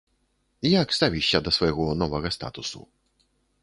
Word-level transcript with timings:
Як 0.81 0.95
ставішся 0.99 1.43
да 1.45 1.55
свайго 1.59 1.87
новага 2.03 2.29
статусу? 2.41 2.79